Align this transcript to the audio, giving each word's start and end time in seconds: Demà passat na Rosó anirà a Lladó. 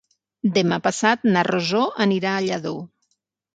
Demà 0.55 0.79
passat 0.87 1.29
na 1.35 1.45
Rosó 1.49 1.83
anirà 2.09 2.35
a 2.39 2.43
Lladó. 2.49 2.75